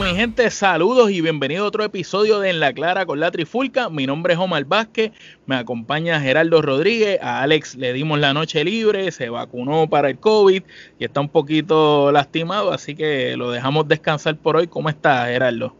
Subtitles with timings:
[0.00, 3.90] mi gente, saludos y bienvenido a otro episodio de En la Clara con la Trifulca.
[3.90, 5.12] Mi nombre es Omar Vázquez,
[5.44, 10.18] me acompaña Geraldo Rodríguez, a Alex le dimos la noche libre, se vacunó para el
[10.18, 10.62] COVID
[10.98, 14.68] y está un poquito lastimado, así que lo dejamos descansar por hoy.
[14.68, 15.76] ¿Cómo está Geraldo?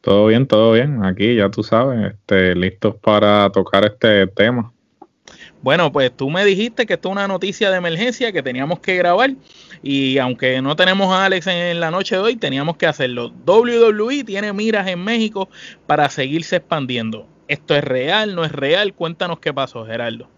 [0.00, 1.04] Todo bien, todo bien.
[1.04, 4.72] Aquí ya tú sabes, este, listos para tocar este tema.
[5.62, 8.96] Bueno, pues tú me dijiste que esto es una noticia de emergencia que teníamos que
[8.96, 9.34] grabar
[9.82, 13.30] y aunque no tenemos a Alex en la noche de hoy, teníamos que hacerlo.
[13.46, 15.50] WWE tiene miras en México
[15.86, 17.26] para seguirse expandiendo.
[17.46, 18.34] ¿Esto es real?
[18.34, 18.94] ¿No es real?
[18.94, 20.28] Cuéntanos qué pasó, Gerardo.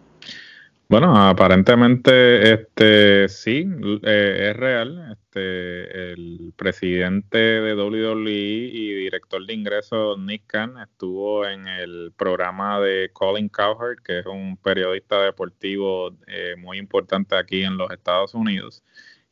[0.92, 3.66] Bueno, aparentemente este sí
[4.02, 5.10] eh, es real.
[5.10, 12.78] Este el presidente de WWE y director de ingresos Nick Khan estuvo en el programa
[12.78, 18.34] de Colin Cowherd, que es un periodista deportivo eh, muy importante aquí en los Estados
[18.34, 18.82] Unidos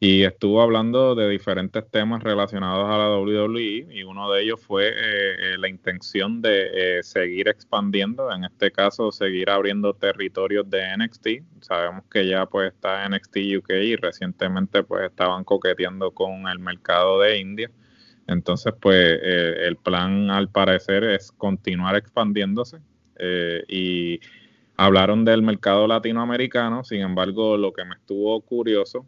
[0.03, 4.89] y estuvo hablando de diferentes temas relacionados a la WWE y uno de ellos fue
[4.89, 10.97] eh, eh, la intención de eh, seguir expandiendo, en este caso seguir abriendo territorios de
[10.97, 11.29] NXT.
[11.61, 17.21] Sabemos que ya pues está NXT UK y recientemente pues estaban coqueteando con el mercado
[17.21, 17.71] de India.
[18.27, 22.79] Entonces pues el plan al parecer es continuar expandiéndose
[23.69, 24.19] y
[24.79, 29.05] hablaron del mercado latinoamericano, sin embargo lo que me estuvo curioso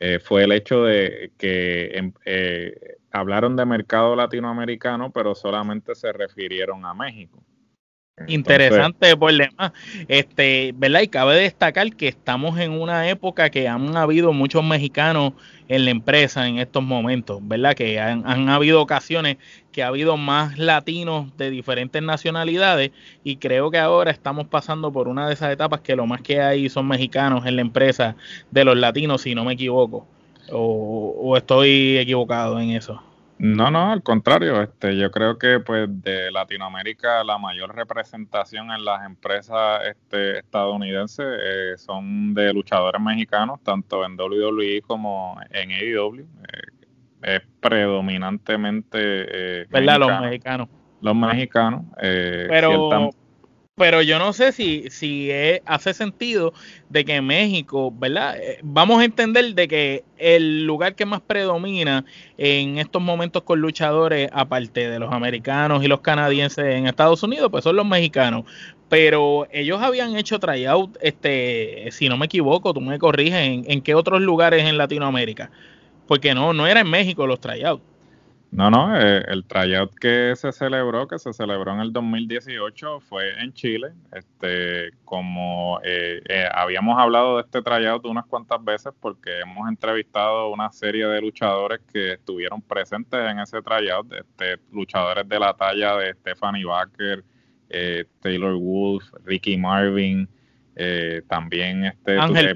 [0.00, 6.12] eh, fue el hecho de que em, eh, hablaron de mercado latinoamericano, pero solamente se
[6.12, 7.42] refirieron a México.
[8.26, 9.72] Interesante por demás.
[10.08, 11.02] Este, ¿verdad?
[11.02, 15.34] Y cabe destacar que estamos en una época que han habido muchos mexicanos
[15.68, 17.74] en la empresa en estos momentos, ¿verdad?
[17.74, 19.36] Que han, han, habido ocasiones
[19.70, 22.90] que ha habido más latinos de diferentes nacionalidades
[23.22, 26.40] y creo que ahora estamos pasando por una de esas etapas que lo más que
[26.40, 28.16] hay son mexicanos en la empresa
[28.50, 30.06] de los latinos, si no me equivoco,
[30.50, 33.02] o, o estoy equivocado en eso.
[33.38, 38.84] No, no, al contrario, este, yo creo que pues de Latinoamérica la mayor representación en
[38.84, 46.20] las empresas este, estadounidenses eh, son de luchadores mexicanos, tanto en WWE como en AEW.
[46.20, 46.26] Eh,
[47.22, 49.98] es predominantemente eh, ¿verdad?
[49.98, 50.68] Los mexicanos.
[51.00, 51.82] Los mexicanos.
[52.00, 53.10] Pero
[53.78, 55.30] pero yo no sé si, si
[55.64, 56.52] hace sentido
[56.88, 58.36] de que México, ¿verdad?
[58.38, 62.04] Eh, vamos a entender de que el lugar que más predomina
[62.36, 67.48] en estos momentos con luchadores, aparte de los americanos y los canadienses en Estados Unidos,
[67.50, 68.44] pues son los mexicanos.
[68.88, 73.82] Pero ellos habían hecho tryout, este, si no me equivoco, tú me corriges, en, en
[73.82, 75.50] qué otros lugares en Latinoamérica.
[76.06, 77.82] Porque no, no era en México los tryouts.
[78.50, 83.38] No, no, eh, el tryout que se celebró, que se celebró en el 2018, fue
[83.42, 83.92] en Chile.
[84.10, 90.50] Este, como eh, eh, habíamos hablado de este tryout unas cuantas veces, porque hemos entrevistado
[90.50, 95.96] una serie de luchadores que estuvieron presentes en ese tryout, este, luchadores de la talla
[95.96, 97.22] de Stephanie Baker,
[98.22, 100.26] Taylor Wolf, Ricky Marvin,
[101.28, 102.54] también este Ángel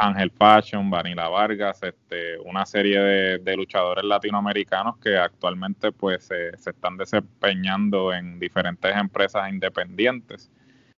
[0.00, 3.00] Ángel Fashion, Vanilla Vargas, este, una serie
[3.38, 10.50] de, luchadores latinoamericanos que actualmente pues se están desempeñando en diferentes empresas independientes,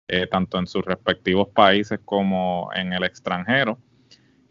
[0.09, 3.78] eh, tanto en sus respectivos países como en el extranjero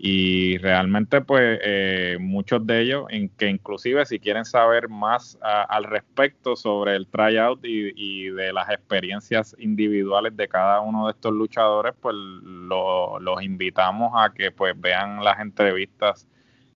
[0.02, 5.84] y realmente pues eh, muchos de ellos en que inclusive si quieren saber más al
[5.84, 11.34] respecto sobre el tryout y, y, de las experiencias individuales de cada uno de estos
[11.34, 16.26] luchadores pues los invitamos a que pues vean las entrevistas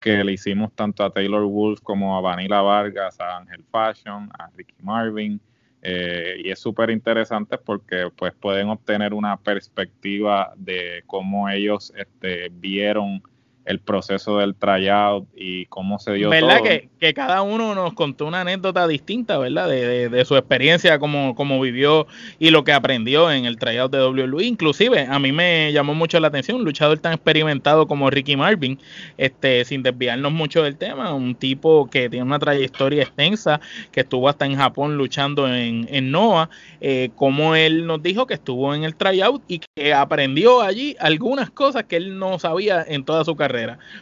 [0.01, 4.49] que le hicimos tanto a Taylor Wolf como a Vanilla Vargas, a Angel Fashion, a
[4.57, 5.41] Ricky Marvin,
[5.83, 12.49] eh, y es súper interesante porque pues pueden obtener una perspectiva de cómo ellos este,
[12.51, 13.23] vieron
[13.65, 18.27] el proceso del tryout y cómo se dio ¿Verdad Que, que cada uno nos contó
[18.27, 19.69] una anécdota distinta, ¿verdad?
[19.69, 22.07] De, de, su experiencia, cómo, cómo, vivió
[22.39, 24.45] y lo que aprendió en el tryout de WWE.
[24.45, 28.79] Inclusive, a mí me llamó mucho la atención un luchador tan experimentado como Ricky Marvin,
[29.17, 33.61] este, sin desviarnos mucho del tema, un tipo que tiene una trayectoria extensa,
[33.93, 36.49] que estuvo hasta en Japón luchando en, en NOAH,
[36.81, 41.51] eh, como él nos dijo que estuvo en el tryout y que aprendió allí algunas
[41.51, 43.52] cosas que él no sabía en toda su carrera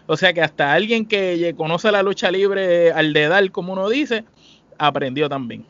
[0.06, 4.24] o sea que hasta alguien que conoce la lucha libre al dedal, como uno dice,
[4.78, 5.64] aprendió también.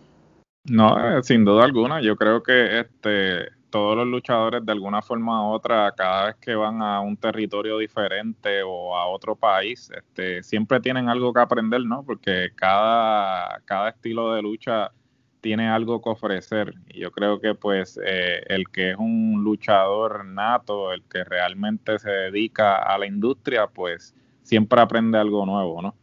[0.65, 2.00] No, eh, sin duda alguna.
[2.00, 6.55] Yo creo que este todos los luchadores de alguna forma u otra, cada vez que
[6.55, 11.83] van a un territorio diferente o a otro país, este, siempre tienen algo que aprender,
[11.85, 12.03] ¿no?
[12.03, 14.91] Porque cada, cada estilo de lucha
[15.40, 16.75] tiene algo que ofrecer.
[16.88, 21.98] Y yo creo que pues eh, el que es un luchador nato, el que realmente
[21.98, 25.94] se dedica a la industria, pues siempre aprende algo nuevo, ¿no?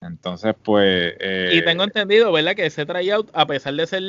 [0.00, 1.14] Entonces, pues...
[1.18, 2.54] Eh, y tengo entendido, ¿verdad?
[2.54, 4.02] Que ese tryout, a pesar de ser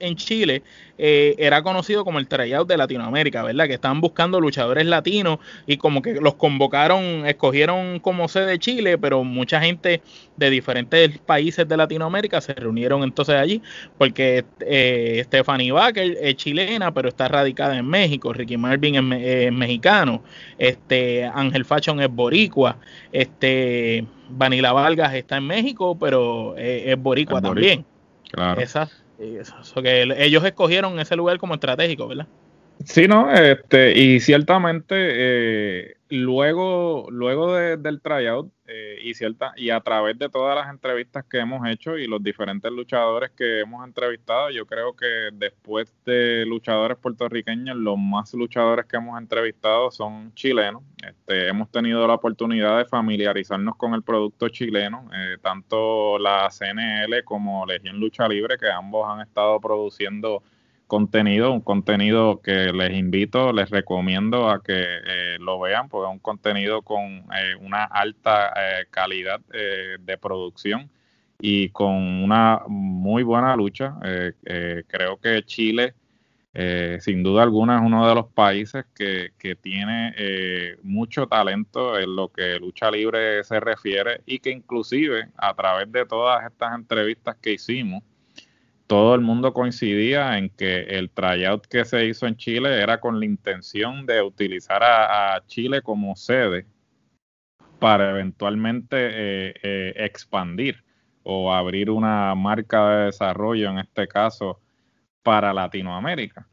[0.00, 0.64] en Chile,
[0.98, 3.68] eh, era conocido como el tryout de Latinoamérica, ¿verdad?
[3.68, 5.38] Que estaban buscando luchadores latinos
[5.68, 10.02] y como que los convocaron, escogieron como sede Chile, pero mucha gente
[10.36, 13.62] de diferentes países de Latinoamérica se reunieron entonces allí,
[13.98, 20.24] porque eh, Stephanie Baker es chilena, pero está radicada en México, Ricky Marvin es, mexicano,
[20.58, 22.78] este Ángel Fashion es boricua,
[23.12, 27.84] este Vanilla Vargas está en México, pero es, boricua también.
[28.30, 28.60] Claro.
[28.60, 28.88] Esa,
[29.82, 32.26] que ellos escogieron ese lugar como estratégico, ¿verdad?
[32.84, 39.80] Sí, no, este, y ciertamente eh, luego, luego del tryout eh, y cierta, y a
[39.80, 44.50] través de todas las entrevistas que hemos hecho y los diferentes luchadores que hemos entrevistado,
[44.50, 50.82] yo creo que después de luchadores puertorriqueños, los más luchadores que hemos entrevistado son chilenos.
[51.06, 57.22] Este, hemos tenido la oportunidad de familiarizarnos con el producto chileno, eh, tanto la CNL
[57.24, 60.42] como Legión Lucha Libre, que ambos han estado produciendo
[60.86, 66.12] contenido, un contenido que les invito, les recomiendo a que eh, lo vean, porque es
[66.12, 70.90] un contenido con eh, una alta eh, calidad de producción
[71.38, 73.94] y con una muy buena lucha.
[74.88, 75.94] creo que Chile,
[77.00, 80.14] sin duda alguna, es uno de los países que, que tiene
[80.82, 86.06] mucho talento en lo que lucha libre se refiere y que inclusive a través de
[86.06, 88.02] todas estas entrevistas que hicimos,
[88.86, 93.18] todo el mundo coincidía en que el tryout que se hizo en Chile era con
[93.18, 96.66] la intención de utilizar a, Chile como sede
[97.78, 100.82] para eventualmente eh, eh, expandir
[101.22, 104.60] o abrir una marca de desarrollo, en este caso,
[105.22, 106.46] para Latinoamérica.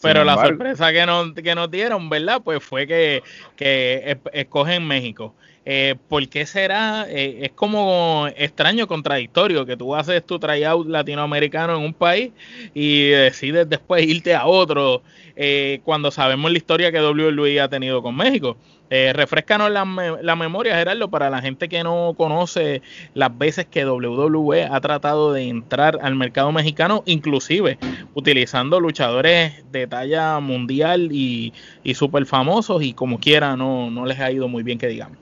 [0.00, 2.40] Pero la sorpresa que nos, que nos dieron, ¿verdad?
[2.42, 3.22] Pues fue que,
[3.56, 5.34] que escogen México.
[5.64, 7.06] Eh, ¿Por qué será?
[7.08, 12.32] Eh, es como extraño, contradictorio, que tú haces tu tryout latinoamericano en un país
[12.74, 15.02] y decides después irte a otro,
[15.36, 18.56] eh, cuando sabemos la historia que WWE ha tenido con México.
[18.94, 19.86] Eh, refrescanos la,
[20.20, 22.82] la, memoria, Gerardo, para la gente que no conoce
[23.14, 27.78] las veces que WWE ha tratado de entrar al mercado mexicano, inclusive
[28.12, 34.20] utilizando luchadores de talla mundial y, y súper famosos y como quiera no, no les
[34.20, 35.21] ha ido muy bien que digamos.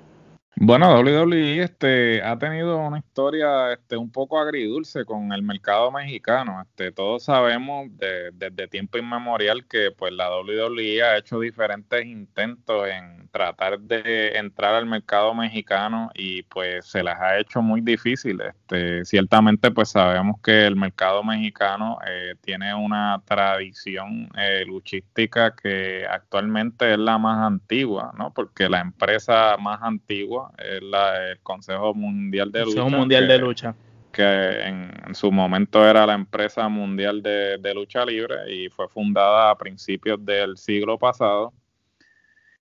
[0.62, 6.60] Bueno, WWE este, ha tenido una historia este, un poco agridulce con el mercado mexicano.
[6.60, 13.26] Este, todos sabemos desde tiempo inmemorial que pues, la WWE ha hecho diferentes intentos en
[13.30, 18.42] tratar de entrar al mercado mexicano y pues se las ha hecho muy difícil.
[18.42, 26.04] Este, ciertamente pues sabemos que el mercado mexicano eh, tiene una tradición eh, luchística que
[26.06, 28.30] actualmente es la más antigua, ¿no?
[28.34, 30.92] Porque la empresa más antigua el
[31.42, 32.84] Consejo Mundial de Lucha.
[32.84, 33.74] Mundial que, de Lucha.
[34.12, 39.58] Que en, su momento era la empresa mundial de, lucha libre y fue fundada a
[39.58, 41.52] principios del siglo pasado.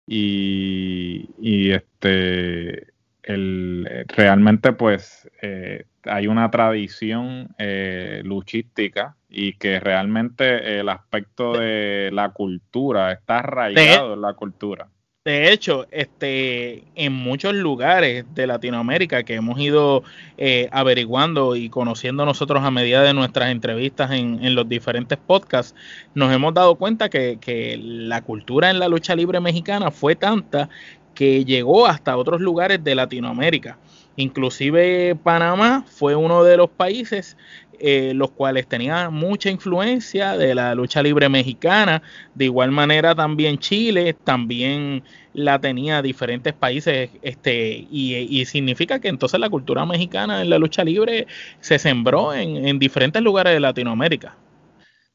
[0.07, 2.93] Y, este
[3.23, 12.11] el, realmente pues eh, hay una tradición eh, luchística y que realmente el aspecto de
[12.13, 14.89] la cultura está arraigado en la cultura.
[15.25, 20.03] De hecho, este, en muchos lugares de Latinoamérica que hemos ido
[20.37, 25.77] eh, averiguando y conociendo nosotros a medida de nuestras entrevistas en, los diferentes podcasts,
[26.17, 30.69] nos hemos dado cuenta que, que la cultura en la lucha libre mexicana fue tanta
[31.15, 33.79] que llegó hasta otros lugares de Latinoamérica.
[34.17, 37.37] Inclusive Panamá fue uno de los países
[37.85, 42.01] eh, los cuales tenían mucha influencia de la lucha libre mexicana.
[42.35, 45.03] De igual manera también Chile, también
[45.35, 50.85] la tenía diferentes países, este, y, significa que entonces la cultura mexicana en la lucha
[50.85, 51.27] libre
[51.61, 54.37] se sembró en diferentes lugares de Latinoamérica.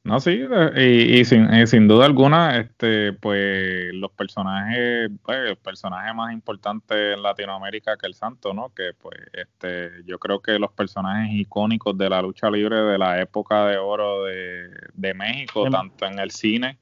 [0.07, 0.41] No, sí,
[0.77, 7.97] y, sin, duda alguna, este, pues los personajes, pues, el personaje más importante en Latinoamérica
[7.97, 8.73] que el Santo, ¿no?
[8.73, 13.19] Que pues, este, yo creo que los personajes icónicos de la lucha libre de la
[13.19, 16.77] época de oro de, México, tanto en el cine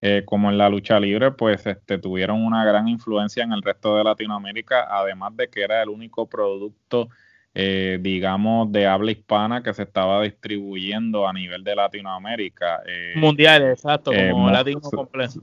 [0.00, 3.96] eh, como en la lucha libre, pues, este, tuvieron una gran influencia en el resto
[3.96, 7.08] de Latinoamérica, además de que era el único producto
[7.56, 12.82] eh, digamos, de habla hispana que se estaba distribuyendo a nivel de Latinoamérica.
[12.84, 15.40] Eh, Mundial, exacto, eh, como latino completo.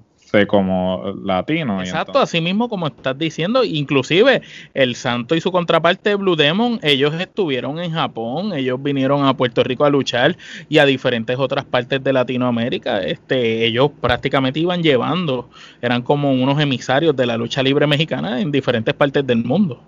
[0.48, 1.80] como latino.
[1.80, 4.42] Exacto, así mismo como estás diciendo, inclusive
[4.74, 9.64] el Santo y su contraparte Blue Demon, ellos estuvieron en Japón, ellos vinieron a Puerto
[9.64, 10.36] Rico a luchar
[10.68, 15.50] y a diferentes otras partes de Latinoamérica, este, ellos prácticamente iban llevando,
[15.82, 19.82] eran como unos emisarios de la lucha libre mexicana en diferentes partes del mundo.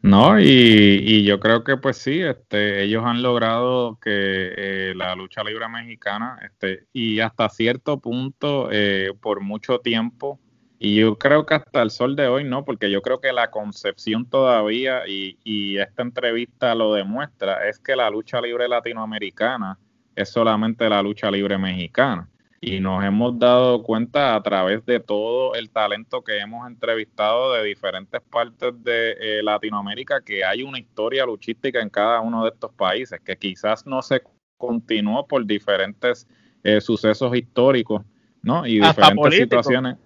[0.00, 5.42] No, y, yo creo que pues sí, este, ellos han logrado que eh, la lucha
[5.42, 10.38] libre mexicana, este, y hasta cierto punto, eh, por mucho tiempo,
[10.78, 13.50] y yo creo que hasta el sol de hoy no, porque yo creo que la
[13.50, 19.78] concepción todavía, y, y esta entrevista lo demuestra, es que la lucha libre latinoamericana
[20.14, 22.28] es solamente la lucha libre mexicana
[22.60, 27.64] y nos hemos dado cuenta a través de todo el talento que hemos entrevistado de
[27.64, 32.72] diferentes partes de eh, Latinoamérica que hay una historia luchística en cada uno de estos
[32.72, 34.22] países que quizás no se
[34.56, 36.26] continuó por diferentes
[36.64, 38.02] eh, sucesos históricos,
[38.42, 38.66] ¿no?
[38.66, 39.96] Y diferentes situaciones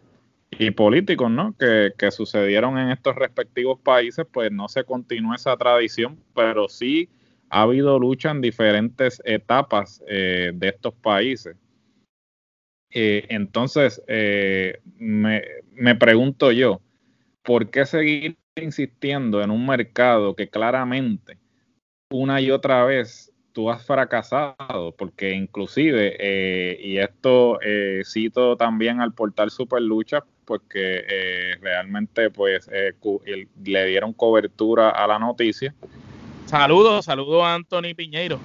[0.51, 1.57] y políticos, ¿no?
[1.59, 7.09] Que, que sucedieron en estos respectivos países, pues no se continuó esa tradición, pero sí
[7.49, 11.57] ha habido lucha en diferentes etapas eh, de estos países.
[12.93, 16.81] Eh, entonces, eh, me, me, pregunto yo,
[17.43, 21.39] ¿por qué seguir insistiendo en un mercado que claramente
[22.11, 24.95] una y otra vez tú has fracasado?
[24.97, 27.59] Porque inclusive, eh, y esto
[28.05, 35.75] cito también al portal Superlucha, porque realmente pues le dieron cobertura a la noticia.
[36.45, 38.39] Saludos, saludos a Anthony Piñeiro.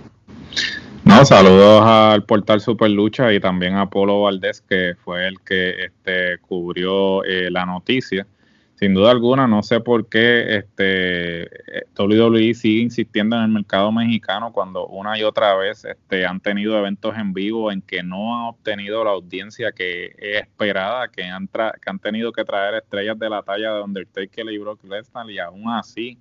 [1.25, 6.37] Saludos al portal Super Lucha y también a Polo Valdés, que fue el que este,
[6.39, 8.27] cubrió eh, la noticia.
[8.75, 11.49] Sin duda alguna, no sé por qué este,
[11.97, 16.77] WWE sigue insistiendo en el mercado mexicano cuando una y otra vez este, han tenido
[16.77, 21.47] eventos en vivo en que no han obtenido la audiencia que es esperada, que han,
[21.47, 25.39] que han tenido que traer estrellas de la talla de Undertaker y Brock Lesnar y
[25.39, 26.19] aún así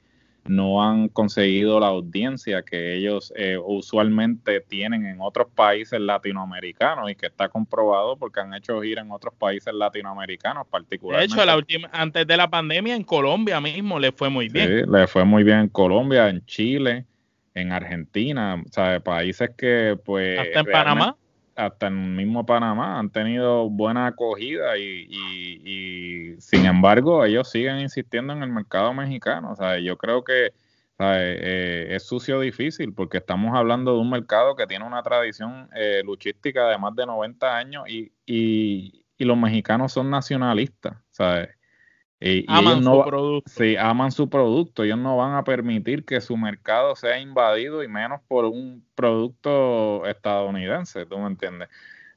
[0.49, 7.15] no han conseguido la audiencia que ellos eh, usualmente tienen en otros países latinoamericanos y
[7.15, 11.35] que está comprobado porque han hecho gira en otros países latinoamericanos particularmente.
[11.35, 14.69] De hecho, la última, antes de la pandemia en Colombia mismo le fue muy bien.
[14.69, 17.07] Sí, le fue muy bien en Colombia, en Chile,
[17.55, 20.39] en Argentina, o sea, países que pues...
[20.39, 21.17] Hasta en Panamá
[21.57, 28.43] hasta en mismo Panamá han tenido buena acogida y, sin embargo ellos siguen insistiendo en
[28.43, 29.53] el mercado mexicano.
[29.53, 30.53] O sea, yo creo que
[30.99, 36.03] eh, es sucio difícil porque estamos hablando de un mercado que tiene una tradición eh,
[36.05, 40.99] luchística de más de 90 años y, los mexicanos son nacionalistas.
[41.11, 41.56] ¿sabes?
[42.21, 43.51] Y, aman su producto.
[43.51, 44.85] Sí, aman su producto.
[44.85, 50.07] Ellos no van a permitir que su mercado sea invadido y menos por un producto
[50.07, 51.69] estadounidense, ¿tú me entiendes?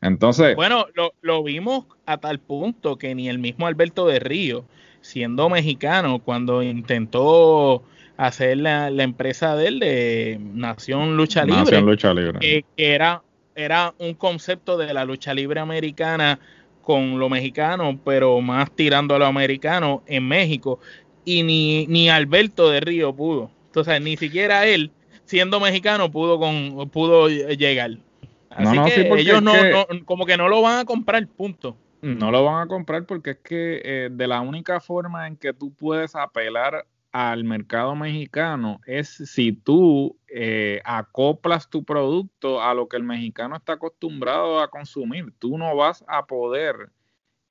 [0.01, 0.56] Entonces.
[0.56, 4.65] Bueno, lo, lo vimos a tal punto que ni el mismo Alberto de Río,
[5.01, 7.84] siendo mexicano, cuando intentó
[8.20, 12.39] hacer la, empresa de él de Nación Lucha Libre, Nación Lucha Libre.
[12.39, 13.24] que era,
[13.56, 16.38] era un concepto de la lucha libre americana
[16.89, 20.79] con lo mexicano, pero más tirando a lo americano en México.
[21.24, 23.51] Y ni, ni Alberto de Río pudo.
[23.67, 24.89] Entonces, ni siquiera él,
[25.25, 27.91] siendo mexicano, pudo, con, pudo llegar.
[28.50, 29.53] Así que ellos no,
[30.05, 31.77] como que no lo van a comprar, punto.
[32.01, 35.53] No lo van a comprar porque es que eh, de la única forma en que
[35.53, 42.88] tú puedes apelar al mercado mexicano es si tú eh, acoplas tu producto a lo
[42.88, 45.34] que el mexicano está acostumbrado a consumir.
[45.39, 46.92] Tú no vas a poder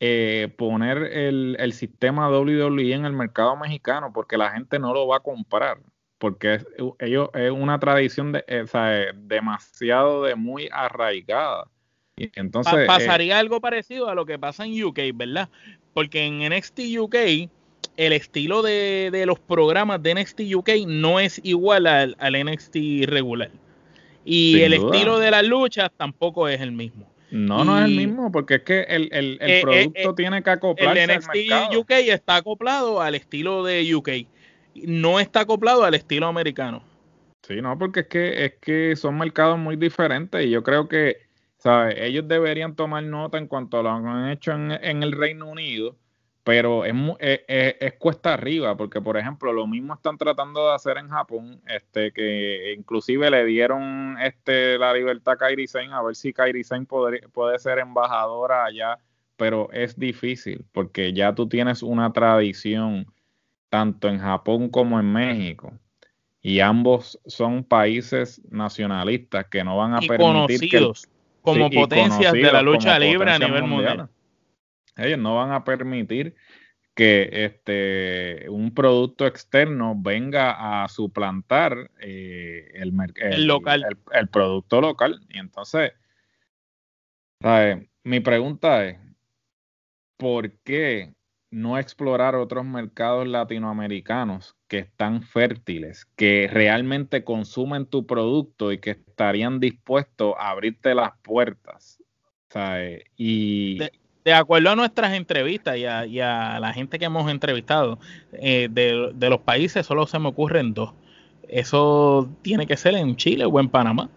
[0.00, 5.08] eh, poner el, el, sistema WWE en el mercado mexicano porque la gente no lo
[5.08, 5.78] va a comprar.
[6.18, 6.66] Porque es,
[7.00, 11.68] ellos, es una tradición de, eh, demasiado de muy arraigada.
[12.16, 15.48] Y entonces, pasaría algo parecido a lo que pasa en UK, ¿verdad?
[15.94, 17.14] Porque en NXT UK
[17.98, 22.76] el estilo de, los programas de NXT UK no es igual al, NXT
[23.06, 23.50] regular.
[24.24, 27.10] Y el estilo de las luchas tampoco es el mismo.
[27.30, 30.14] No, no es el mismo, porque es que el, el, el eh, eh, producto eh,
[30.16, 34.08] tiene que acoplarse El NXT UK está acoplado al estilo de UK.
[34.86, 36.84] No está acoplado al estilo americano.
[37.42, 41.16] Sí, no, porque es que, es que son mercados muy diferentes y yo creo que,
[41.56, 41.96] ¿sabes?
[41.98, 45.96] Ellos deberían tomar nota en cuanto a lo han hecho en, en el Reino Unido
[46.48, 50.96] pero es, es, es, cuesta arriba, porque por ejemplo, lo mismo están tratando de hacer
[50.96, 56.16] en Japón, este, que inclusive le dieron este, la libertad a Kairi Sen, a ver
[56.16, 58.98] si Kairi Sen puede, puede ser embajadora allá,
[59.36, 63.12] pero es difícil, porque ya tú tienes una tradición
[63.68, 65.74] tanto en Japón como en México,
[66.40, 70.92] y ambos son países nacionalistas que no van a permitir que,
[71.42, 74.08] como potencias de la lucha libre a nivel mundial
[74.98, 76.34] ellos no van a permitir
[76.94, 83.86] que este un producto externo venga a suplantar eh, el, el, local.
[84.12, 85.20] El, producto local.
[85.28, 85.92] Y entonces,
[88.02, 88.98] mi pregunta es,
[90.16, 91.14] ¿por qué
[91.50, 98.90] no explorar otros mercados latinoamericanos que están fértiles, que realmente consumen tu producto y que
[98.90, 102.02] estarían dispuestos a abrirte las puertas.
[103.16, 103.78] Y...
[103.78, 103.92] De,
[104.32, 107.98] acuerdo a nuestras entrevistas y a, la gente que hemos entrevistado
[108.32, 110.92] eh, de, de los países, solo se me ocurren dos.
[111.48, 114.10] Eso tiene que ser en Chile o en Panamá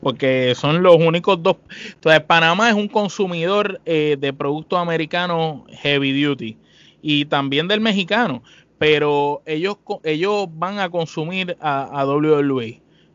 [0.00, 1.56] porque son los únicos dos.
[1.94, 6.56] Entonces, Panamá es un consumidor eh, de productos americanos heavy duty
[7.02, 8.42] y también del mexicano,
[8.78, 12.06] pero ellos, ellos van a consumir a, a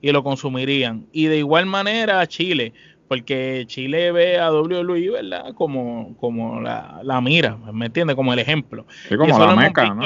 [0.01, 1.07] y lo consumirían.
[1.13, 2.73] Y de igual manera Chile,
[3.13, 5.53] porque Chile ve a WWE, ¿verdad?
[5.53, 8.15] Como, como la, la mira, ¿me entiendes?
[8.15, 8.87] Como el ejemplo.
[9.07, 10.01] Sí, como la meca, ¿no?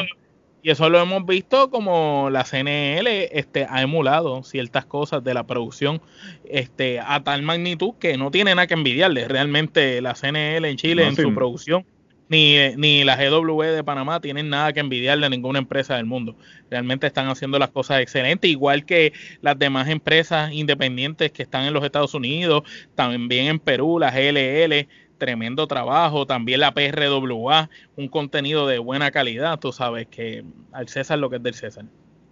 [0.62, 5.48] Y eso lo hemos visto como la CNL este, ha emulado ciertas cosas de la
[5.48, 6.02] producción
[6.44, 9.30] este, a tal magnitud que no tiene nada que envidiarle.
[9.30, 11.86] Realmente la CNL en Chile en su producción
[12.30, 16.36] ni, ni la GW de Panamá tienen nada que envidiarle a ninguna empresa del mundo.
[16.70, 21.74] Realmente están haciendo las cosas excelentes, igual que las demás empresas independientes que están en
[21.74, 22.64] los Estados Unidos,
[22.96, 29.60] también en Perú, la GLL tremendo trabajo, también la PRWA, un contenido de buena calidad,
[29.60, 31.86] tú sabes que al César lo que es del César.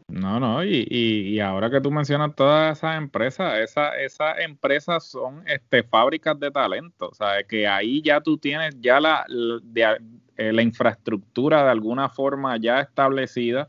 [0.07, 5.43] No, no, y, y, ahora que tú mencionas todas esas empresas, esa, esas empresas son
[5.47, 9.97] este, fábricas de talento, o sea, que ahí ya tú tienes ya la, la,
[10.37, 13.67] eh, la infraestructura de alguna forma ya establecida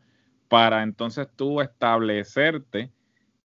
[0.48, 2.92] para entonces tú establecerte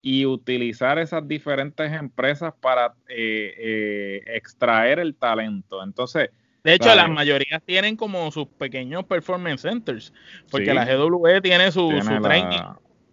[0.01, 5.83] y utilizar esas diferentes empresas para eh, eh, extraer el talento.
[5.83, 6.29] Entonces,
[6.63, 10.13] de hecho, las mayorías tienen como sus pequeños performance centers,
[10.51, 11.89] porque la GW tiene su,
[12.21, 12.59] training,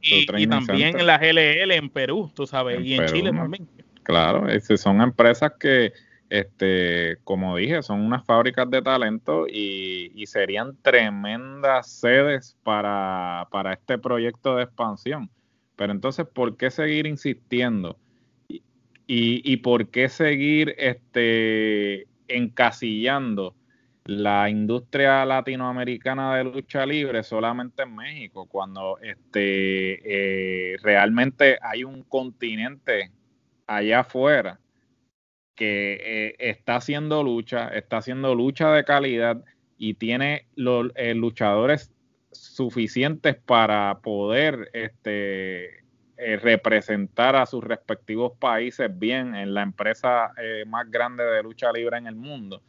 [0.00, 3.68] y, también en la GLL en Perú, tú sabes, y en Chile también.
[4.02, 5.92] Claro, son empresas que,
[6.28, 13.72] este, como dije, son unas fábricas de talento y, y serían tremendas sedes para, para
[13.72, 15.30] este proyecto de expansión.
[15.76, 17.98] Pero entonces, ¿por qué seguir insistiendo?
[18.48, 18.62] Y,
[19.08, 23.54] y, por qué seguir este, encasillando
[24.06, 32.04] la industria latinoamericana de lucha libre solamente en México, cuando este, eh, realmente hay un
[32.04, 33.10] continente
[33.66, 34.60] allá afuera
[35.56, 39.42] que eh, está haciendo lucha, está haciendo lucha de calidad
[39.76, 41.92] y tiene los eh, luchadores
[42.30, 45.85] suficientes para poder este,
[46.16, 51.72] eh, representar a sus respectivos países bien en la empresa eh, más grande de lucha
[51.72, 52.62] libre en el mundo.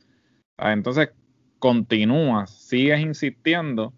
[0.58, 1.10] Ah, entonces,
[1.60, 3.94] continúas, sigues insistiendo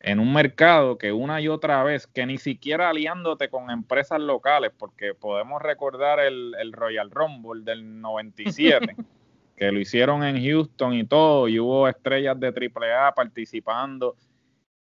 [0.00, 4.70] en un mercado que una y otra vez, que ni siquiera aliándote con empresas locales,
[4.76, 8.96] porque podemos recordar el, el Royal Rumble del 97,
[9.56, 14.16] que lo hicieron en Houston y todo, y hubo estrellas de AAA participando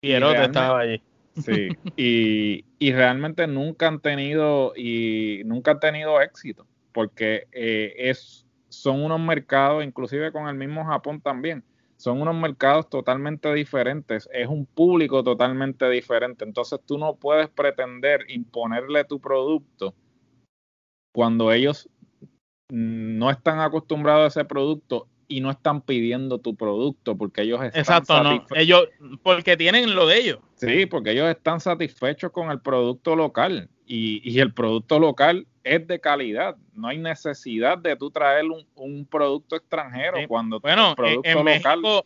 [0.02, 1.02] Pierrot estaba allí.
[1.36, 9.04] Sí, y, realmente nunca han tenido y nunca han tenido éxito, porque eh, es, son
[9.04, 11.64] unos mercados, inclusive con el mismo Japón también,
[11.98, 18.26] son unos mercados totalmente diferentes, es un público totalmente diferente, entonces tú no puedes pretender
[18.30, 19.94] imponerle tu producto
[21.14, 21.90] cuando ellos
[22.72, 27.80] no están acostumbrados a ese producto y no están pidiendo tu producto porque ellos están
[27.80, 28.46] Exacto, no.
[28.54, 28.90] Ellos,
[29.24, 30.40] porque tienen lo de ellos.
[30.56, 35.88] Sí, porque ellos están satisfechos con el producto local y, y el producto local es
[35.88, 36.58] de calidad.
[36.74, 41.36] No hay necesidad de tú traer un, un producto extranjero cuando bueno, el producto en
[41.38, 41.82] local.
[41.82, 42.06] México,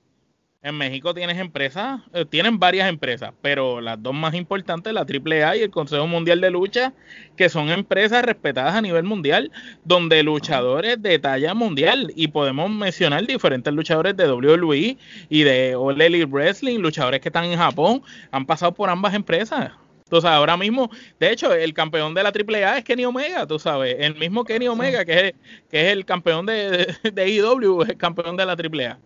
[0.65, 5.57] en México tienes empresas, eh, tienen varias empresas, pero las dos más importantes, la AAA
[5.57, 6.91] y el Consejo Mundial de Lucha,
[7.37, 9.51] que son empresas respetadas a nivel mundial,
[9.83, 14.97] donde luchadores de talla mundial, y podemos mencionar diferentes luchadores de WWE
[15.29, 18.01] y de All Elite Wrestling, luchadores que están en Japón,
[18.31, 19.71] han pasado por ambas empresas.
[20.05, 23.97] Entonces, ahora mismo, de hecho, el campeón de la AAA es Kenny Omega, tú sabes,
[23.99, 25.33] el mismo Kenny Omega, que es,
[25.69, 28.97] que es el campeón de, de, de IW, es el campeón de la AAA.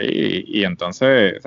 [0.00, 1.42] Y, entonces,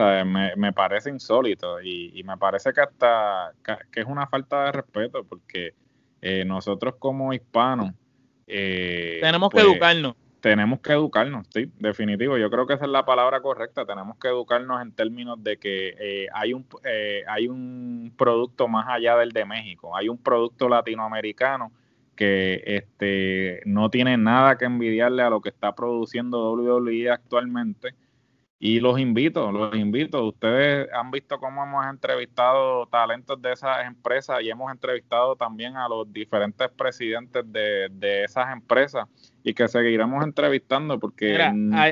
[0.56, 3.54] Me, parece insólito y, me parece que hasta
[3.92, 5.74] que es una falta de respeto porque
[6.22, 7.92] eh, nosotros como hispanos
[8.48, 10.16] eh, tenemos que pues, educarnos.
[10.40, 12.38] Tenemos que educarnos, sí, definitivo.
[12.38, 13.86] Yo creo que esa es la palabra correcta.
[13.86, 16.68] Tenemos que educarnos en términos de que eh, hay, un,
[17.28, 19.96] hay un producto más allá del de México.
[19.98, 21.72] Hay un producto latinoamericano
[22.16, 27.96] que este, no tiene nada que envidiarle a lo que está produciendo WWE actualmente
[28.60, 30.26] y los invito, los invito.
[30.26, 35.90] Ustedes han visto cómo hemos entrevistado talentos de esas empresas y hemos entrevistado también a
[35.90, 39.08] los diferentes presidentes de, esas empresas
[39.44, 41.38] y que seguiremos entrevistando porque...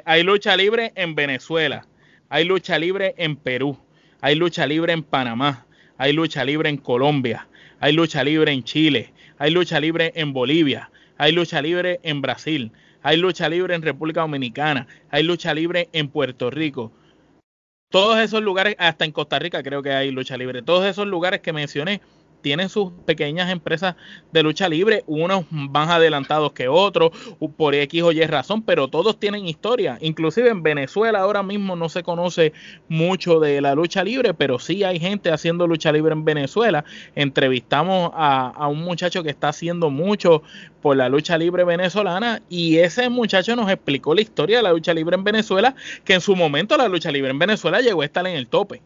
[0.05, 1.85] hay, lucha libre en Venezuela,
[2.29, 3.77] hay lucha libre en Perú,
[4.21, 5.65] hay lucha libre en Panamá,
[5.97, 7.47] hay lucha libre en Colombia,
[7.79, 12.71] hay lucha libre en Chile, hay lucha libre en Bolivia, hay lucha libre en Brasil,
[13.03, 16.91] hay lucha libre en República Dominicana, hay lucha libre en Puerto Rico.
[17.89, 21.41] Todos esos lugares, hasta en Costa Rica creo que hay lucha libre, todos esos lugares
[21.41, 22.01] que mencioné
[22.43, 23.95] tienen sus pequeñas empresas
[24.31, 27.09] de lucha libre, unos más adelantados que otros,
[27.57, 29.97] por X o Y razón, pero todos tienen historia.
[30.01, 32.53] Inclusive en Venezuela ahora mismo no se conoce
[32.89, 36.85] mucho de la lucha libre, pero sí hay gente haciendo lucha libre en Venezuela.
[37.15, 40.43] Entrevistamos a un muchacho que está haciendo mucho
[40.83, 44.93] por la lucha libre venezolana y ese muchacho nos explicó la historia de la lucha
[44.93, 48.27] libre en Venezuela, que en su momento la lucha libre en Venezuela llegó a estar
[48.27, 48.81] en el tope.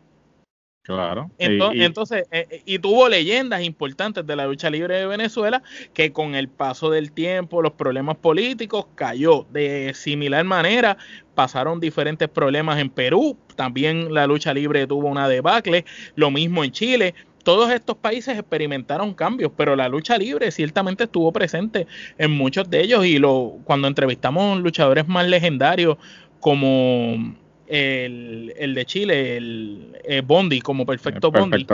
[0.88, 1.30] Claro.
[1.38, 5.62] Entonces, eh, eh, y, tuvo leyendas importantes de la lucha libre de Venezuela
[5.94, 10.98] que con el paso del tiempo, los problemas políticos, cayó de similar manera.
[11.36, 15.84] Pasaron diferentes problemas en Perú, también la lucha libre tuvo una debacle,
[16.16, 17.16] lo mismo en Chile.
[17.44, 21.86] Todos estos países experimentaron cambios, pero la lucha libre ciertamente estuvo presente
[22.18, 25.98] en muchos de ellos y lo, cuando entrevistamos luchadores más legendarios
[26.40, 27.36] como
[27.68, 31.66] el, de Chile, el, eh, Bondi, como Perfecto, Bondi,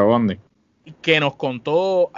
[1.02, 2.12] que nos contó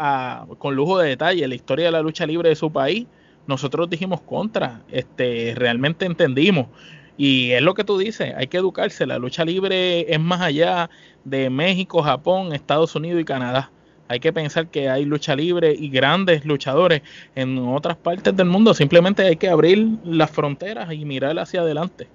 [0.58, 3.06] con lujo de detalle la historia de la lucha libre de su país,
[3.48, 6.68] nosotros dijimos contra, este, realmente entendimos.
[7.18, 9.06] Y es lo que tú dices, hay que educarse.
[9.06, 10.90] La lucha libre es más allá
[11.24, 13.72] de México, Japón, Estados Unidos y Canadá.
[14.08, 17.02] Hay que pensar que hay lucha libre y grandes luchadores
[17.36, 18.74] en otras partes del mundo.
[18.74, 22.08] Simplemente hay que abrir las fronteras y mirar hacia adelante.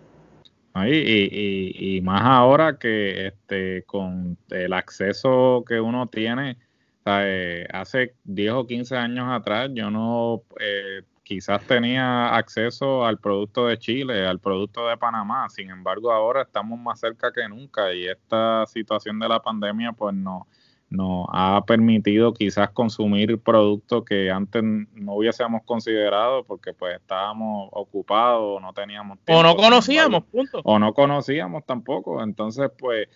[0.89, 6.59] Y, y, más ahora que este con el acceso que uno tiene,
[7.05, 13.79] hace 10 o 15 años atrás yo no eh, quizás tenía acceso al producto de
[13.79, 18.67] Chile, al producto de Panamá, sin embargo ahora estamos más cerca que nunca y esta
[18.67, 20.47] situación de la pandemia pues no
[20.91, 28.61] nos ha permitido quizás consumir productos que antes no hubiésemos considerado porque pues estábamos ocupados,
[28.61, 29.41] no teníamos tiempo.
[29.41, 30.61] O no conocíamos, punto.
[30.65, 32.21] O no conocíamos tampoco.
[32.23, 33.09] Entonces, pues,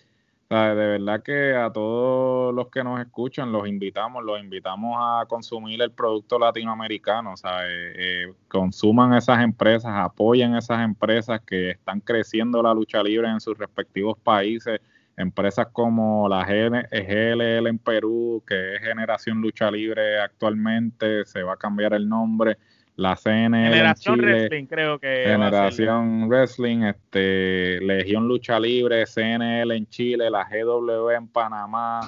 [0.49, 5.81] de verdad que a todos los que nos escuchan los invitamos, los invitamos a consumir
[5.81, 12.63] el producto latinoamericano, o sea, eh, consuman esas empresas, apoyen esas empresas que están creciendo
[12.63, 14.79] la lucha libre en sus respectivos países
[15.17, 21.57] empresas como la GLL en Perú, que es Generación Lucha Libre actualmente, se va a
[21.57, 22.57] cambiar el nombre,
[22.97, 30.29] la CNL Generación Wrestling, creo que Generación Wrestling, este Legión Lucha Libre, CNL en Chile,
[30.29, 32.01] la GW en Panamá,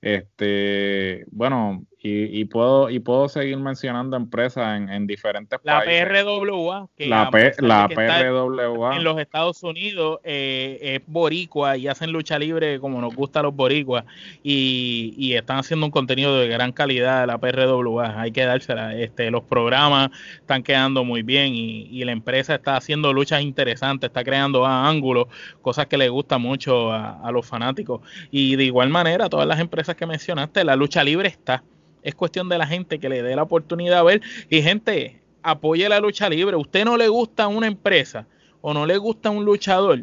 [0.00, 7.06] este, bueno, y, puedo y puedo seguir mencionando empresas en, en diferentes la PRWA, que
[7.06, 13.00] la, la PRWA en los Estados Unidos eh, es boricua y hacen lucha libre como
[13.00, 14.04] nos gusta a los boricuas
[14.44, 19.30] y, y, están haciendo un contenido de gran calidad la PRWA, hay que dársela, este,
[19.32, 24.22] los programas están quedando muy bien y, y la empresa está haciendo luchas interesantes, está
[24.22, 25.26] creando ángulos,
[25.62, 28.02] cosas que le gusta mucho a, a los fanáticos.
[28.30, 31.62] Y de igual manera todas las empresas que mencionaste, la lucha libre está
[32.02, 34.22] es cuestión de la gente que le dé la oportunidad a ver.
[34.48, 36.56] Y gente, apoye la lucha libre.
[36.56, 38.26] Usted no le gusta una empresa
[38.60, 40.00] o no le gusta un luchador.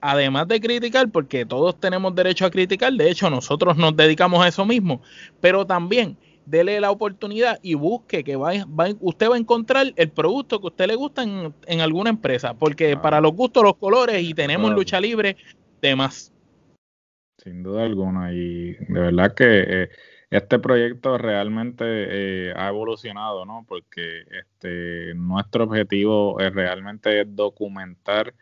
[0.00, 4.48] Además de criticar, porque todos tenemos derecho a criticar, de hecho nosotros nos dedicamos a
[4.48, 5.00] eso mismo,
[5.40, 8.52] pero también dele la oportunidad y busque que va,
[9.00, 12.96] usted va a encontrar el producto que a usted le gusta en, alguna empresa, porque
[12.96, 15.36] para los gustos, los colores y tenemos lucha libre,
[15.80, 16.32] temas.
[17.38, 19.88] Sin duda alguna, y de verdad que eh,
[20.30, 23.64] este proyecto realmente eh, ha evolucionado, ¿no?
[23.68, 28.34] Porque este, nuestro objetivo es realmente documentar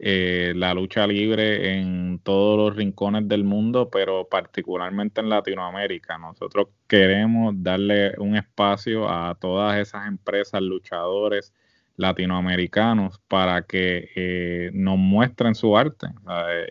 [0.00, 6.18] eh, la lucha libre en todos los rincones del mundo, pero particularmente en Latinoamérica.
[6.18, 11.52] Nosotros queremos darle un espacio a todas esas empresas, luchadores,
[11.98, 16.06] latinoamericanos para que eh, nos muestren su arte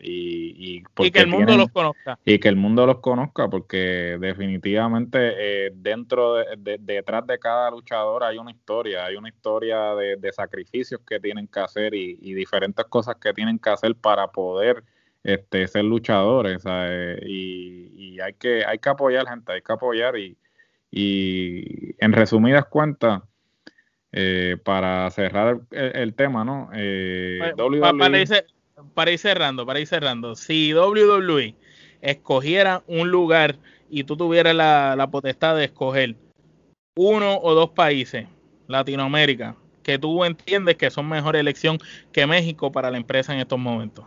[0.02, 2.18] y, y, que el mundo los conozca.
[2.24, 5.18] y que el mundo los conozca porque definitivamente
[5.68, 11.02] eh, dentro de, detrás de cada luchador hay una historia hay una historia de, sacrificios
[11.06, 14.84] que tienen que hacer y, diferentes cosas que tienen que hacer para poder
[15.24, 16.63] este, ser luchadores
[17.26, 20.38] y, hay que hay que apoyar gente hay que apoyar y,
[20.90, 23.22] y en resumidas cuentas
[24.13, 26.70] eh, para cerrar el, tema, ¿no?
[26.74, 27.39] Eh,
[27.82, 31.56] para, ir, cerrando, para ir cerrando, si WWE
[32.02, 33.58] escogiera un lugar
[33.89, 36.15] y tú tuvieras la, potestad de escoger
[36.96, 38.28] uno o dos países,
[38.67, 41.78] Latinoamérica, que tú entiendes que son mejor elección
[42.12, 44.06] que México para la empresa en estos momentos.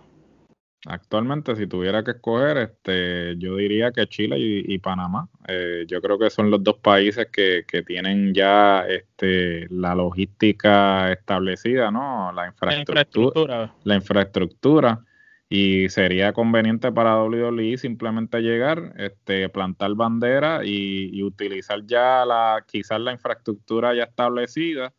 [0.86, 5.28] Actualmente, si tuviera que escoger, este, yo diría que Chile y, Panamá.
[5.46, 11.12] Eh, yo creo que son los dos países que, que, tienen ya este, la logística
[11.12, 12.32] establecida, ¿no?
[12.32, 13.74] La infraestructura.
[13.84, 15.04] La infraestructura.
[15.50, 23.00] Y sería conveniente para WWE simplemente llegar, este, plantar bandera y, utilizar ya la, quizás
[23.00, 24.94] la infraestructura ya establecida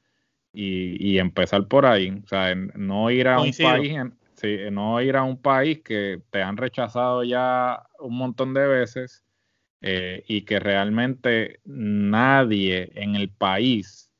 [0.54, 2.22] y, y empezar por ahí.
[2.24, 3.98] O sea, no ir a un país,
[4.42, 9.24] Sí, no ir a un país que te han rechazado ya un montón de veces
[9.82, 14.12] eh, y que realmente nadie en el país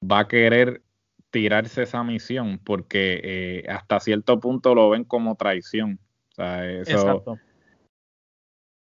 [0.00, 0.82] va a querer
[1.30, 5.98] tirarse esa misión porque eh, hasta cierto punto lo ven como traición.
[6.30, 7.40] O sea, eso, Exacto.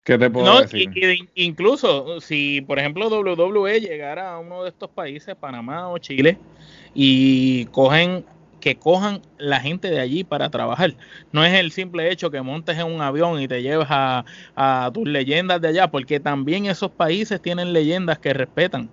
[0.04, 0.90] ¿Qué te puedo decir?
[1.36, 6.38] incluso si, por ejemplo, WWE llegara a uno de estos países, Panamá o Chile,
[6.94, 8.26] y cogen
[8.64, 10.96] que cojan la gente de allí para trabajar.
[11.34, 14.24] No es el simple hecho que montes en un avión y te lleves a,
[14.56, 18.90] a tus leyendas de allá, porque también esos países tienen leyendas que respetan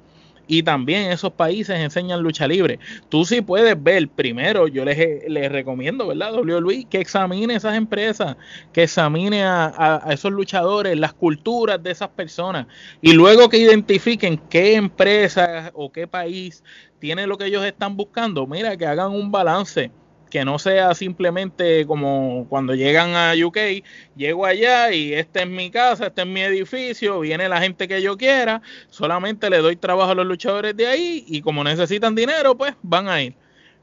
[0.51, 2.81] y también esos países enseñan lucha libre.
[3.09, 6.35] Tú sí puedes ver, primero yo les, les recomiendo, ¿verdad?
[6.35, 8.37] WWE, que examine esas empresas,
[8.73, 12.67] que examine a, a, esos luchadores, las culturas de esas personas
[13.01, 16.65] y luego que identifiquen qué empresa o qué país
[16.99, 19.93] tiene lo que ellos están buscando, mira, que hagan un balance
[20.31, 23.85] que no sea simplemente como cuando llegan a UK,
[24.17, 28.01] llego allá y esta es mi casa, este es mi edificio, viene la gente que
[28.01, 32.57] yo quiera, solamente le doy trabajo a los luchadores de ahí y como necesitan dinero,
[32.57, 33.35] pues van a ir.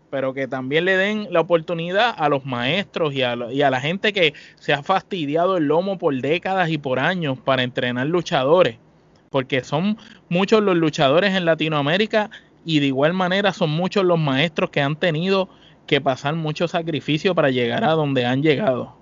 [0.09, 3.81] Pero que también le den la oportunidad a los maestros y a, y a la
[3.81, 8.77] gente que se ha fastidiado el lomo por décadas y por años para entrenar luchadores.
[9.29, 9.97] Porque son
[10.29, 12.29] muchos los luchadores en Latinoamérica
[12.63, 15.49] y de igual manera son muchos los maestros que han tenido
[15.87, 18.95] que pasar mucho sacrificio para llegar a donde han llegado.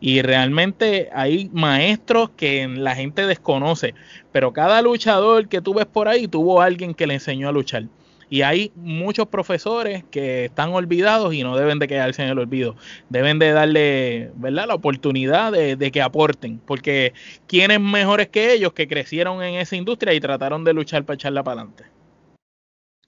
[0.00, 3.94] Y realmente hay maestros que la gente desconoce,
[4.32, 7.84] pero cada luchador que tú ves por ahí tuvo alguien que le enseñó a luchar.
[8.28, 12.74] Y hay muchos profesores que están olvidados y no deben de quedarse en el olvido.
[13.08, 16.58] Deben de darle, ¿verdad?, la oportunidad de, de que aporten.
[16.66, 17.12] Porque
[17.46, 21.44] ¿quiénes mejores que ellos que crecieron en esa industria y trataron de luchar para echarla
[21.44, 21.95] para adelante?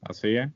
[0.01, 0.49] Así es.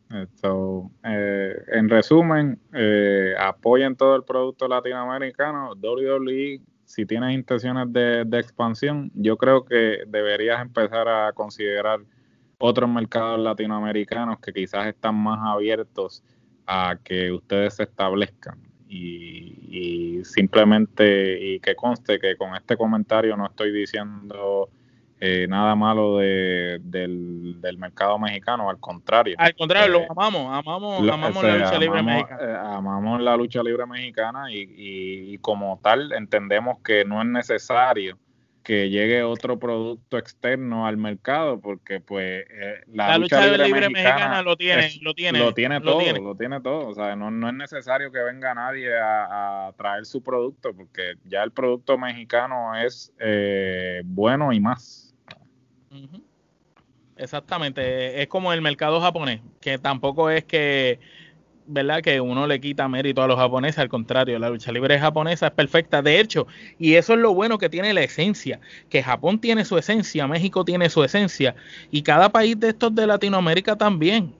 [1.04, 5.74] Eh, en resumen, eh, apoyen todo el producto latinoamericano.
[5.74, 12.00] WWE, si tienes intenciones de, de, expansión, yo creo que deberías empezar a considerar
[12.58, 16.22] otros mercados latinoamericanos que quizás están más abiertos
[16.66, 18.58] a que ustedes se establezcan.
[18.88, 24.68] Y, y simplemente, y que conste que con este comentario no estoy diciendo
[25.24, 29.36] eh, nada malo de, del, mercado mexicano, al contrario.
[29.38, 32.42] Al contrario, lo eh, amamos, amamos, amamos la lucha libre mexicana.
[32.42, 38.18] Eh, amamos la lucha libre mexicana y, y, como tal entendemos que no es necesario
[38.64, 42.44] que llegue otro producto externo al mercado porque pues
[42.88, 46.60] la, lucha, libre, mexicana, lo tiene, lo tiene, lo tiene todo, lo tiene.
[46.60, 50.74] todo, o sea, no, no es necesario que venga nadie a, a, traer su producto
[50.74, 53.12] porque ya el producto mexicano es
[54.04, 55.11] bueno y más.
[57.16, 60.98] Exactamente, es como el mercado japonés, que tampoco es que,
[61.66, 62.02] ¿verdad?
[62.02, 65.52] Que uno le quita mérito a los japoneses, al contrario, la lucha libre japonesa es
[65.52, 66.46] perfecta, de hecho,
[66.78, 70.64] y eso es lo bueno que tiene la esencia, que Japón tiene su esencia, México
[70.64, 71.54] tiene su esencia,
[71.90, 74.34] y cada país de estos de Latinoamérica también.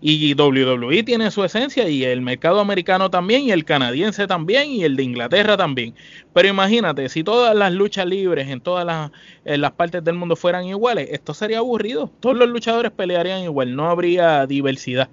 [0.00, 4.84] Y WWE tiene su esencia y el mercado americano también y el canadiense también y
[4.84, 5.94] el de Inglaterra también.
[6.34, 9.10] Pero imagínate, si todas las luchas libres en todas las,
[9.44, 12.10] las partes del mundo fueran iguales, esto sería aburrido.
[12.20, 15.08] Todos los luchadores pelearían igual, no habría diversidad.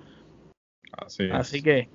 [0.91, 1.89] Así, así que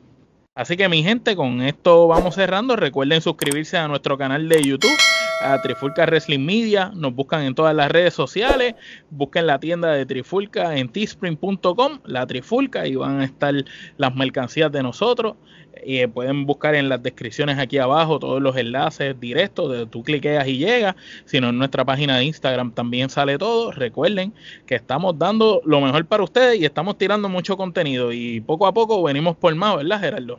[0.54, 2.74] Así que mi gente, con esto vamos cerrando.
[2.74, 4.90] Recuerden suscribirse a nuestro canal de YouTube
[5.38, 6.90] a Trifulca Wrestling Media.
[6.94, 8.74] Nos buscan en todas las redes sociales.
[9.10, 13.54] Busquen la tienda de Trifulca en teespring.com, la Trifulca, y van a estar
[13.96, 15.36] las mercancías de nosotros.
[15.82, 19.70] Eh, pueden buscar en las descripciones aquí abajo todos los enlaces directos.
[19.70, 20.96] De, tú cliqueas y llegas.
[21.24, 23.70] Si no, en nuestra página de Instagram también sale todo.
[23.70, 24.34] Recuerden
[24.66, 28.12] que estamos dando lo mejor para ustedes y estamos tirando mucho contenido.
[28.12, 30.38] Y poco a poco venimos por más, ¿verdad, Gerardo?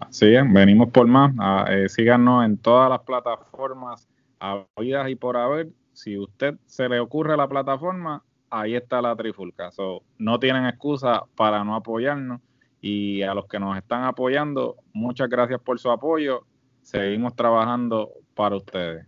[0.00, 1.32] Así es, venimos por más.
[1.38, 4.09] Ah, eh, síganos en todas las plataformas
[4.74, 9.70] oídas y por haber, si usted se le ocurre la plataforma, ahí está la trifulca.
[10.18, 12.40] no tienen excusa para no apoyarnos.
[12.82, 16.46] Y a los que nos están apoyando, muchas gracias por su apoyo.
[16.80, 19.06] Seguimos trabajando para ustedes.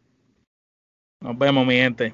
[1.20, 2.12] Nos vemos, mi gente.